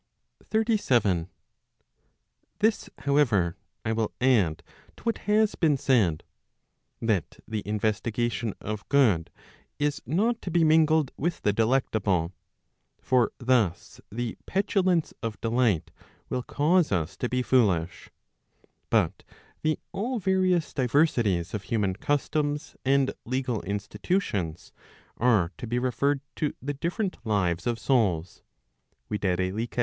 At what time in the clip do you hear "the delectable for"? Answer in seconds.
11.43-13.31